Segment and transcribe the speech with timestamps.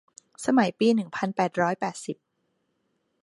[0.45, 2.17] สมัยปีหนึ่งพันแปดร้อยแปดสิบ